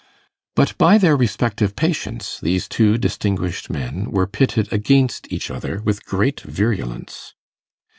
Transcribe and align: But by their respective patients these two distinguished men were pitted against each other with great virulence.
But 0.55 0.75
by 0.79 0.97
their 0.97 1.15
respective 1.15 1.75
patients 1.75 2.39
these 2.41 2.67
two 2.67 2.97
distinguished 2.97 3.69
men 3.69 4.09
were 4.09 4.25
pitted 4.25 4.73
against 4.73 5.31
each 5.31 5.51
other 5.51 5.79
with 5.83 6.07
great 6.07 6.39
virulence. 6.41 7.35